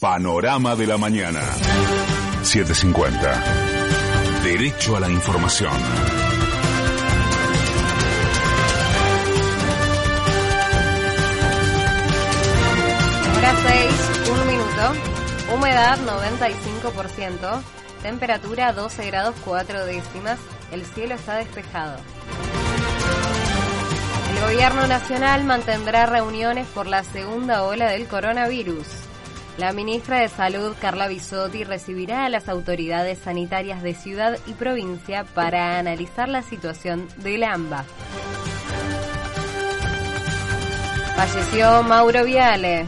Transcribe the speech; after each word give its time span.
Panorama 0.00 0.74
de 0.76 0.86
la 0.86 0.96
Mañana. 0.96 1.42
750. 2.42 3.44
Derecho 4.42 4.96
a 4.96 5.00
la 5.00 5.10
información. 5.10 5.74
Hora 13.36 13.54
6, 13.68 14.30
un 14.30 14.46
minuto. 14.46 15.54
Humedad 15.54 15.98
95%. 15.98 17.60
Temperatura 18.00 18.72
12 18.72 19.04
grados 19.04 19.34
4 19.44 19.84
décimas. 19.84 20.38
El 20.72 20.86
cielo 20.86 21.14
está 21.14 21.36
despejado. 21.36 21.98
El 24.32 24.40
gobierno 24.46 24.86
nacional 24.86 25.44
mantendrá 25.44 26.06
reuniones 26.06 26.66
por 26.68 26.86
la 26.86 27.04
segunda 27.04 27.64
ola 27.64 27.90
del 27.90 28.08
coronavirus. 28.08 28.99
La 29.60 29.74
ministra 29.74 30.20
de 30.20 30.28
Salud, 30.28 30.74
Carla 30.80 31.06
Bisotti, 31.06 31.64
recibirá 31.64 32.24
a 32.24 32.30
las 32.30 32.48
autoridades 32.48 33.18
sanitarias 33.18 33.82
de 33.82 33.92
ciudad 33.92 34.38
y 34.46 34.54
provincia 34.54 35.24
para 35.34 35.78
analizar 35.78 36.30
la 36.30 36.40
situación 36.40 37.06
del 37.18 37.44
AMBA. 37.44 37.84
Falleció 41.14 41.82
Mauro 41.82 42.24
Viale. 42.24 42.86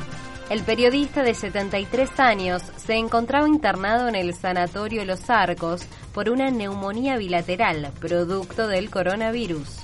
El 0.48 0.62
periodista 0.62 1.22
de 1.22 1.34
73 1.34 2.18
años 2.18 2.62
se 2.76 2.94
encontraba 2.94 3.46
internado 3.46 4.08
en 4.08 4.14
el 4.14 4.32
sanatorio 4.32 5.04
Los 5.04 5.28
Arcos 5.28 5.82
por 6.14 6.30
una 6.30 6.50
neumonía 6.50 7.18
bilateral, 7.18 7.92
producto 8.00 8.66
del 8.66 8.88
coronavirus. 8.88 9.81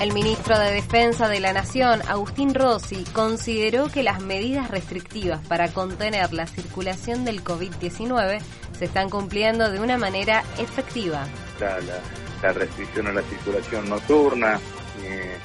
El 0.00 0.12
ministro 0.12 0.56
de 0.56 0.70
Defensa 0.74 1.28
de 1.28 1.40
la 1.40 1.52
Nación, 1.52 2.00
Agustín 2.06 2.54
Rossi, 2.54 3.02
consideró 3.12 3.88
que 3.88 4.04
las 4.04 4.20
medidas 4.22 4.70
restrictivas 4.70 5.44
para 5.48 5.72
contener 5.72 6.32
la 6.32 6.46
circulación 6.46 7.24
del 7.24 7.42
COVID-19 7.42 8.38
se 8.78 8.84
están 8.84 9.10
cumpliendo 9.10 9.68
de 9.72 9.80
una 9.80 9.98
manera 9.98 10.44
efectiva. 10.56 11.26
La, 11.58 11.80
la, 11.80 11.98
la 12.44 12.52
restricción 12.52 13.08
a 13.08 13.12
la 13.12 13.22
circulación 13.22 13.88
nocturna 13.88 14.60
eh, 15.02 15.36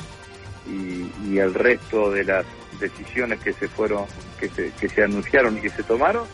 y, 0.67 1.31
y, 1.31 1.39
el 1.39 1.51
resto 1.55 2.11
de 2.11 2.23
las 2.23 2.45
decisiones 2.79 3.39
que 3.39 3.53
se 3.53 3.67
fueron, 3.67 4.05
que 4.39 4.49
se, 4.49 4.71
que 4.79 4.87
se 4.87 5.03
anunciaron 5.03 5.57
y 5.57 5.61
que 5.61 5.69
se 5.71 5.81
tomaron, 5.81 6.27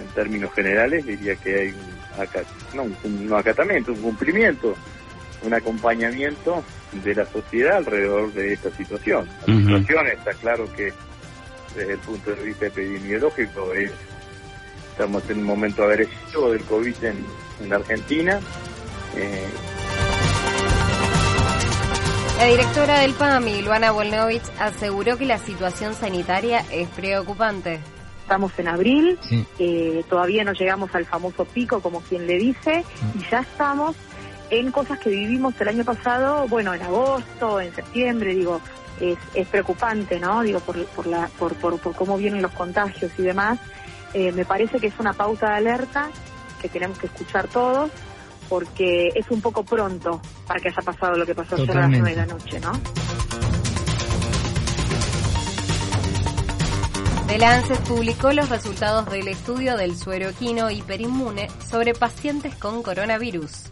en 0.00 0.06
términos 0.14 0.52
generales 0.54 1.04
diría 1.04 1.34
que 1.34 1.56
hay 1.56 1.68
un, 1.70 2.76
no, 2.76 2.82
un, 2.84 3.26
un 3.26 3.34
acatamiento, 3.34 3.90
un 3.90 4.00
cumplimiento 4.00 4.76
un 5.42 5.54
acompañamiento 5.54 6.62
de 7.04 7.14
la 7.14 7.26
sociedad 7.26 7.78
alrededor 7.78 8.32
de 8.32 8.52
esta 8.54 8.70
situación. 8.70 9.28
La 9.46 9.54
uh 9.54 9.56
-huh. 9.58 9.66
situación 9.66 10.06
está 10.08 10.32
claro 10.34 10.64
que 10.74 10.92
desde 11.76 11.92
el 11.92 11.98
punto 11.98 12.30
de 12.30 12.42
vista 12.42 12.66
epidemiológico 12.66 13.72
es, 13.72 13.92
estamos 14.92 15.28
en 15.30 15.38
un 15.38 15.44
momento 15.44 15.84
agresivo 15.84 16.50
del 16.50 16.62
COVID 16.62 17.04
en, 17.04 17.24
en 17.62 17.68
la 17.68 17.76
Argentina. 17.76 18.40
Eh, 19.16 19.46
la 22.38 22.44
directora 22.46 23.00
del 23.00 23.14
PAMI, 23.14 23.62
Luana 23.62 23.90
Volnovich, 23.90 24.42
aseguró 24.58 25.18
que 25.18 25.26
la 25.26 25.38
situación 25.38 25.94
sanitaria 25.94 26.64
es 26.70 26.88
preocupante. 26.88 27.80
Estamos 28.22 28.52
en 28.58 28.68
abril, 28.68 29.18
sí. 29.22 29.44
eh, 29.58 30.04
todavía 30.08 30.44
no 30.44 30.52
llegamos 30.52 30.94
al 30.94 31.06
famoso 31.06 31.44
pico, 31.46 31.80
como 31.80 32.00
quien 32.02 32.26
le 32.26 32.38
dice, 32.38 32.84
y 33.14 33.30
ya 33.30 33.40
estamos 33.40 33.96
en 34.50 34.70
cosas 34.72 34.98
que 34.98 35.10
vivimos 35.10 35.54
el 35.60 35.68
año 35.68 35.84
pasado, 35.84 36.46
bueno, 36.48 36.74
en 36.74 36.82
agosto, 36.82 37.60
en 37.60 37.74
septiembre, 37.74 38.34
digo, 38.34 38.60
es, 39.00 39.18
es 39.34 39.46
preocupante, 39.48 40.18
¿no? 40.18 40.42
Digo, 40.42 40.60
por, 40.60 40.84
por, 40.86 41.06
la, 41.06 41.28
por, 41.38 41.54
por, 41.54 41.78
por 41.78 41.94
cómo 41.94 42.16
vienen 42.16 42.42
los 42.42 42.52
contagios 42.52 43.12
y 43.18 43.22
demás. 43.22 43.58
Eh, 44.14 44.32
me 44.32 44.44
parece 44.44 44.78
que 44.78 44.86
es 44.86 44.98
una 44.98 45.12
pauta 45.12 45.50
de 45.50 45.56
alerta 45.56 46.10
que 46.60 46.68
tenemos 46.68 46.98
que 46.98 47.06
escuchar 47.06 47.48
todos, 47.48 47.90
porque 48.48 49.08
es 49.14 49.30
un 49.30 49.40
poco 49.40 49.62
pronto 49.62 50.20
para 50.46 50.60
que 50.60 50.68
haya 50.68 50.82
pasado 50.82 51.16
lo 51.16 51.26
que 51.26 51.34
pasó 51.34 51.56
ayer 51.56 51.70
a 51.70 51.80
las 51.82 51.90
nueve 51.90 52.10
de 52.10 52.16
la 52.16 52.26
noche, 52.26 52.58
¿no? 52.60 52.72
The 57.28 57.36
Lancet 57.36 57.80
publicó 57.80 58.32
los 58.32 58.48
resultados 58.48 59.10
del 59.10 59.28
estudio 59.28 59.76
del 59.76 59.94
suero 59.94 60.30
equino 60.30 60.70
hiperinmune 60.70 61.48
sobre 61.70 61.92
pacientes 61.92 62.54
con 62.54 62.82
coronavirus. 62.82 63.70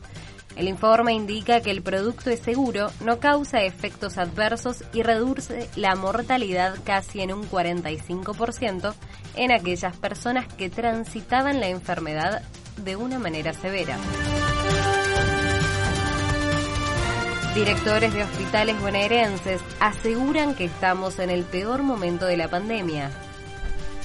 El 0.57 0.69
informe 0.69 1.13
indica 1.13 1.61
que 1.61 1.71
el 1.71 1.83
producto 1.83 2.31
es 2.31 2.41
seguro, 2.41 2.91
no 3.01 3.21
causa 3.21 3.63
efectos 3.63 4.17
adversos 4.17 4.85
y 4.95 5.03
reduce 5.03 5.69
la 5.77 5.95
mortalidad 5.95 6.77
casi 6.83 7.21
en 7.21 7.33
un 7.33 7.49
45% 7.49 8.95
en 9.37 9.53
aquellas 9.53 9.95
personas 9.99 10.47
que 10.55 10.71
transitaban 10.71 11.61
la 11.61 11.69
enfermedad 11.69 12.43
de 12.79 12.97
una 12.97 13.19
manera 13.19 13.53
severa. 13.53 13.99
Directores 17.55 18.13
de 18.13 18.23
hospitales 18.23 18.81
bonaerenses 18.81 19.63
aseguran 19.81 20.55
que 20.55 20.65
estamos 20.65 21.19
en 21.19 21.31
el 21.31 21.45
peor 21.45 21.83
momento 21.83 22.27
de 22.27 22.37
la 22.37 22.49
pandemia. 22.49 23.11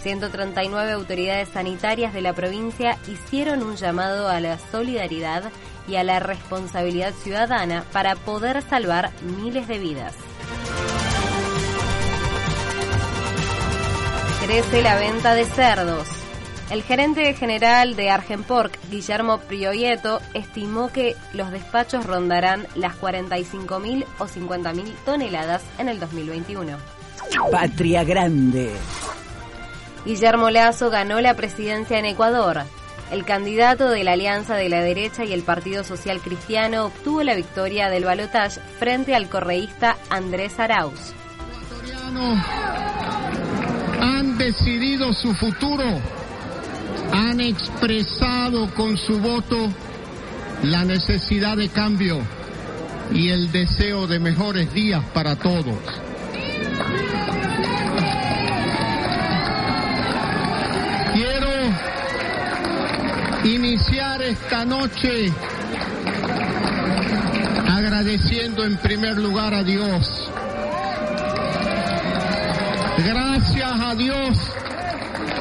139 0.02 0.92
autoridades 0.92 1.50
sanitarias 1.50 2.14
de 2.14 2.22
la 2.22 2.34
provincia 2.34 2.98
hicieron 3.08 3.64
un 3.64 3.76
llamado 3.76 4.28
a 4.28 4.40
la 4.40 4.58
solidaridad 4.72 5.52
y 5.88 5.96
a 5.96 6.04
la 6.04 6.20
responsabilidad 6.20 7.14
ciudadana 7.14 7.86
para 7.92 8.16
poder 8.16 8.62
salvar 8.62 9.12
miles 9.38 9.68
de 9.68 9.80
vidas. 9.80 10.14
Crece 14.46 14.82
la 14.82 14.96
venta 14.96 15.36
de 15.36 15.46
cerdos. 15.46 16.08
El 16.72 16.84
gerente 16.84 17.34
general 17.34 17.96
de 17.98 18.10
Argenpork, 18.10 18.78
Guillermo 18.90 19.40
Prioyeto, 19.40 20.22
estimó 20.34 20.90
que 20.90 21.16
los 21.34 21.52
despachos 21.52 22.06
rondarán 22.06 22.66
las 22.76 22.96
45.000 23.00 24.06
o 24.20 24.26
50.000 24.26 24.94
toneladas 25.06 25.62
en 25.78 25.90
el 25.90 26.00
2021. 26.00 26.78
Patria 27.52 28.04
Grande. 28.04 28.72
Guillermo 30.06 30.50
Lazo 30.50 30.90
ganó 30.90 31.22
la 31.22 31.36
presidencia 31.36 32.00
en 32.00 32.06
Ecuador. 32.06 32.64
El 33.12 33.26
candidato 33.26 33.90
de 33.90 34.04
la 34.04 34.14
Alianza 34.14 34.56
de 34.56 34.70
la 34.70 34.82
Derecha 34.82 35.26
y 35.26 35.34
el 35.34 35.44
Partido 35.44 35.84
Social 35.84 36.22
Cristiano 36.22 36.86
obtuvo 36.86 37.24
la 37.24 37.36
victoria 37.36 37.90
del 37.90 38.06
balotaje 38.06 38.62
frente 38.80 39.14
al 39.14 39.28
correísta 39.30 39.98
Andrés 40.10 40.60
Arauz. 40.60 41.14
Han 44.02 44.38
decidido 44.38 45.14
su 45.14 45.34
futuro, 45.36 45.84
han 47.12 47.40
expresado 47.42 48.74
con 48.74 48.98
su 48.98 49.20
voto 49.20 49.70
la 50.64 50.86
necesidad 50.86 51.58
de 51.58 51.70
cambio 51.70 52.20
y 53.14 53.30
el 53.30 53.52
deseo 53.52 54.08
de 54.08 54.20
mejores 54.20 54.74
días 54.74 55.04
para 55.14 55.36
todos. 55.36 56.01
Iniciar 63.44 64.22
esta 64.22 64.66
noche 64.66 65.32
agradeciendo 67.68 68.64
en 68.64 68.78
primer 68.78 69.18
lugar 69.18 69.54
a 69.54 69.64
Dios. 69.64 70.30
Gracias 72.98 73.72
a 73.82 73.96
Dios 73.96 74.38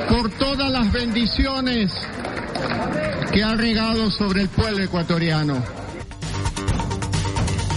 por 0.09 0.31
todas 0.31 0.71
las 0.71 0.91
bendiciones 0.93 1.93
que 3.33 3.45
ha 3.45 3.55
regado 3.55 4.11
sobre 4.11 4.43
el 4.43 4.49
pueblo 4.49 4.83
ecuatoriano. 4.83 5.63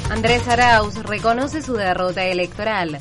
Andrés 0.10 0.48
Arauz 0.48 0.96
reconoce 1.04 1.62
su 1.62 1.74
derrota 1.74 2.24
electoral. 2.24 3.00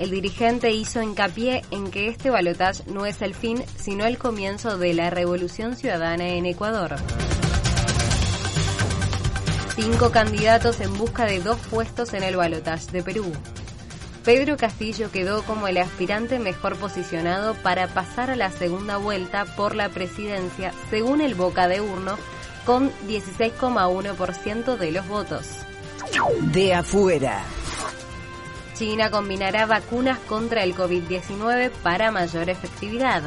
El 0.00 0.10
dirigente 0.10 0.70
hizo 0.70 1.02
hincapié 1.02 1.60
en 1.70 1.90
que 1.90 2.08
este 2.08 2.30
balotaje 2.30 2.82
no 2.86 3.04
es 3.04 3.20
el 3.20 3.34
fin, 3.34 3.62
sino 3.76 4.06
el 4.06 4.16
comienzo 4.16 4.78
de 4.78 4.94
la 4.94 5.10
revolución 5.10 5.76
ciudadana 5.76 6.26
en 6.26 6.46
Ecuador. 6.46 6.96
Cinco 9.76 10.10
candidatos 10.10 10.80
en 10.80 10.96
busca 10.96 11.26
de 11.26 11.40
dos 11.40 11.58
puestos 11.68 12.14
en 12.14 12.22
el 12.22 12.36
balotaje 12.36 12.90
de 12.90 13.02
Perú. 13.02 13.30
Pedro 14.24 14.56
Castillo 14.56 15.10
quedó 15.10 15.42
como 15.42 15.68
el 15.68 15.76
aspirante 15.76 16.38
mejor 16.38 16.76
posicionado 16.76 17.52
para 17.56 17.86
pasar 17.86 18.30
a 18.30 18.36
la 18.36 18.50
segunda 18.50 18.96
vuelta 18.96 19.44
por 19.54 19.74
la 19.74 19.90
presidencia, 19.90 20.72
según 20.88 21.20
el 21.20 21.34
Boca 21.34 21.68
de 21.68 21.82
Urno, 21.82 22.16
con 22.64 22.90
16,1% 23.06 24.78
de 24.78 24.92
los 24.92 25.06
votos. 25.06 25.46
De 26.52 26.72
afuera. 26.72 27.44
China 28.80 29.10
combinará 29.10 29.66
vacunas 29.66 30.18
contra 30.20 30.64
el 30.64 30.74
COVID-19 30.74 31.70
para 31.82 32.10
mayor 32.10 32.48
efectividad. 32.48 33.22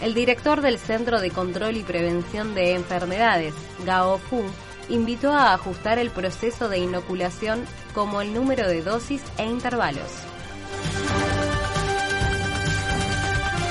El 0.00 0.14
director 0.14 0.62
del 0.62 0.78
Centro 0.78 1.20
de 1.20 1.30
Control 1.30 1.76
y 1.76 1.82
Prevención 1.82 2.54
de 2.54 2.72
Enfermedades, 2.72 3.52
Gao 3.84 4.16
Fu, 4.16 4.42
invitó 4.88 5.34
a 5.34 5.52
ajustar 5.52 5.98
el 5.98 6.10
proceso 6.10 6.70
de 6.70 6.78
inoculación 6.78 7.66
como 7.92 8.22
el 8.22 8.32
número 8.32 8.66
de 8.66 8.80
dosis 8.80 9.20
e 9.36 9.44
intervalos. 9.44 10.08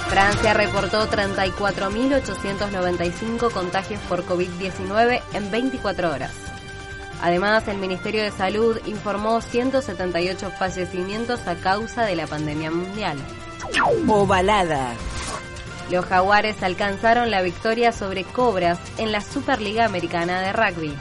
Francia 0.07 0.53
reportó 0.53 1.09
34.895 1.09 3.51
contagios 3.51 3.99
por 4.01 4.23
COVID-19 4.23 5.19
en 5.33 5.49
24 5.49 6.11
horas. 6.11 6.50
Además, 7.21 7.67
el 7.67 7.77
Ministerio 7.77 8.23
de 8.23 8.31
Salud 8.31 8.79
informó 8.85 9.41
178 9.41 10.51
fallecimientos 10.57 11.47
a 11.47 11.55
causa 11.55 12.03
de 12.03 12.15
la 12.15 12.27
pandemia 12.27 12.71
mundial. 12.71 13.17
Ovalada. 14.07 14.93
Los 15.91 16.05
jaguares 16.05 16.63
alcanzaron 16.63 17.29
la 17.29 17.41
victoria 17.41 17.91
sobre 17.91 18.23
Cobras 18.23 18.79
en 18.97 19.11
la 19.11 19.21
Superliga 19.21 19.85
Americana 19.85 20.41
de 20.41 20.53
Rugby. 20.53 20.93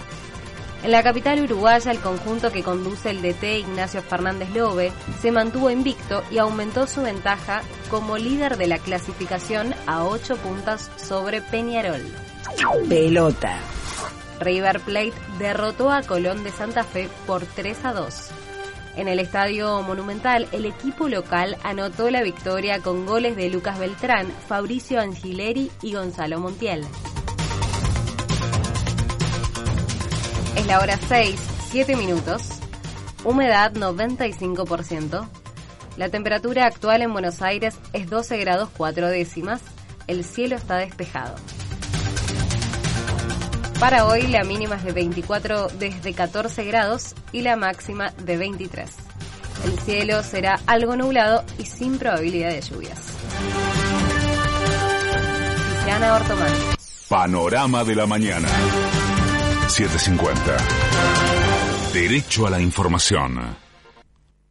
En 0.82 0.90
la 0.90 1.02
capital 1.02 1.42
uruguaya, 1.42 1.90
el 1.90 2.00
conjunto 2.00 2.50
que 2.50 2.62
conduce 2.62 3.10
el 3.10 3.20
DT 3.20 3.58
Ignacio 3.58 4.02
Fernández 4.02 4.50
Lobe 4.50 4.92
se 5.20 5.30
mantuvo 5.30 5.70
invicto 5.70 6.22
y 6.30 6.38
aumentó 6.38 6.86
su 6.86 7.02
ventaja 7.02 7.62
como 7.90 8.16
líder 8.16 8.56
de 8.56 8.66
la 8.66 8.78
clasificación 8.78 9.74
a 9.86 10.04
8 10.04 10.36
puntos 10.36 10.88
sobre 10.96 11.42
Peñarol. 11.42 12.02
Pelota. 12.88 13.58
River 14.40 14.80
Plate 14.80 15.12
derrotó 15.38 15.90
a 15.90 16.02
Colón 16.02 16.42
de 16.42 16.50
Santa 16.50 16.82
Fe 16.82 17.08
por 17.26 17.44
3 17.44 17.84
a 17.84 17.92
2. 17.92 18.30
En 18.96 19.06
el 19.06 19.20
Estadio 19.20 19.82
Monumental, 19.82 20.48
el 20.52 20.66
equipo 20.66 21.08
local 21.08 21.56
anotó 21.62 22.10
la 22.10 22.22
victoria 22.22 22.80
con 22.80 23.06
goles 23.06 23.36
de 23.36 23.48
Lucas 23.50 23.78
Beltrán, 23.78 24.26
Fabricio 24.48 25.00
Angileri 25.00 25.70
y 25.82 25.94
Gonzalo 25.94 26.40
Montiel. 26.40 26.84
Es 30.56 30.66
la 30.66 30.80
hora 30.80 30.98
6, 31.08 31.40
7 31.70 31.96
minutos. 31.96 32.42
Humedad 33.24 33.72
95%. 33.72 35.28
La 35.96 36.08
temperatura 36.08 36.66
actual 36.66 37.02
en 37.02 37.12
Buenos 37.12 37.42
Aires 37.42 37.78
es 37.92 38.08
12 38.08 38.38
grados 38.38 38.70
4 38.76 39.08
décimas. 39.08 39.60
El 40.06 40.24
cielo 40.24 40.56
está 40.56 40.78
despejado. 40.78 41.36
Para 43.80 44.04
hoy 44.04 44.26
la 44.26 44.44
mínima 44.44 44.76
es 44.76 44.84
de 44.84 44.92
24 44.92 45.68
desde 45.78 46.12
14 46.12 46.64
grados 46.64 47.14
y 47.32 47.40
la 47.40 47.56
máxima 47.56 48.12
de 48.22 48.36
23. 48.36 48.90
El 49.64 49.78
cielo 49.80 50.22
será 50.22 50.60
algo 50.66 50.96
nublado 50.96 51.44
y 51.58 51.64
sin 51.64 51.98
probabilidad 51.98 52.50
de 52.50 52.60
lluvias. 52.60 53.00
Tiziana 55.78 56.14
Ortomán. 56.14 56.52
Panorama 57.08 57.82
de 57.82 57.96
la 57.96 58.06
mañana. 58.06 58.48
750. 59.68 60.56
Derecho 61.94 62.46
a 62.46 62.50
la 62.50 62.60
información. 62.60 63.69